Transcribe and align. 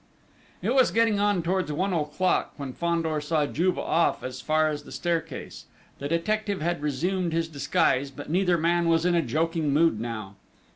It 0.63 0.73
was 0.73 0.89
getting 0.89 1.19
on 1.19 1.43
towards 1.43 1.71
one 1.71 1.93
o'clock 1.93 2.53
when 2.57 2.73
Fandor 2.73 3.21
saw 3.21 3.45
Juve 3.45 3.77
off 3.77 4.23
as 4.23 4.41
far 4.41 4.67
as 4.67 4.81
the 4.81 4.91
staircase. 4.91 5.65
The 5.99 6.07
detective 6.07 6.59
had 6.59 6.81
resumed 6.81 7.33
his 7.33 7.47
disguise, 7.47 8.09
but 8.09 8.27
neither 8.27 8.57
man 8.57 8.87
was 8.89 9.05
in 9.05 9.13
a 9.13 9.21
joking 9.21 9.71
mood 9.71 9.99
now. 10.01 10.37